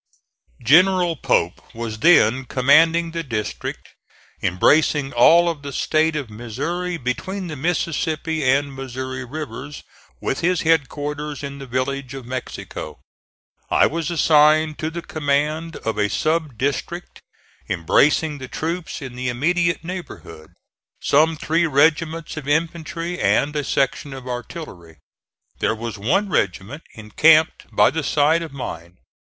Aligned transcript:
General 0.63 1.15
Pope 1.15 1.61
was 1.75 1.99
then 1.99 2.45
commanding 2.45 3.11
the 3.11 3.21
district 3.21 3.89
embracing 4.41 5.13
all 5.13 5.47
of 5.47 5.61
the 5.61 5.71
State 5.71 6.15
of 6.15 6.27
Missouri 6.27 6.97
between 6.97 7.45
the 7.45 7.55
Mississippi 7.55 8.43
and 8.43 8.73
Missouri 8.73 9.23
rivers, 9.23 9.83
with 10.19 10.39
his 10.39 10.61
headquarters 10.63 11.43
in 11.43 11.59
the 11.59 11.67
village 11.67 12.15
of 12.15 12.25
Mexico. 12.25 12.99
I 13.69 13.85
was 13.85 14.09
assigned 14.09 14.79
to 14.79 14.89
the 14.89 15.03
command 15.03 15.75
of 15.75 15.99
a 15.99 16.09
sub 16.09 16.57
district 16.57 17.21
embracing 17.69 18.39
the 18.39 18.47
troops 18.47 19.03
in 19.03 19.13
the 19.15 19.29
immediate 19.29 19.83
neighborhood, 19.83 20.53
some 20.99 21.35
three 21.35 21.67
regiments 21.67 22.37
of 22.37 22.47
infantry 22.47 23.19
and 23.19 23.55
a 23.55 23.63
section 23.63 24.13
of 24.15 24.27
artillery. 24.27 24.97
There 25.59 25.75
was 25.75 25.99
one 25.99 26.27
regiment 26.27 26.81
encamped 26.95 27.67
by 27.71 27.91
the 27.91 28.01
side 28.01 28.41
of 28.41 28.51
mine. 28.51 28.97